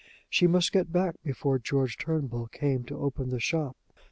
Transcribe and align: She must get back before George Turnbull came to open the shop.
She 0.31 0.47
must 0.47 0.71
get 0.71 0.91
back 0.91 1.17
before 1.23 1.59
George 1.59 1.95
Turnbull 1.95 2.47
came 2.47 2.83
to 2.85 2.97
open 2.97 3.29
the 3.29 3.39
shop. 3.39 3.77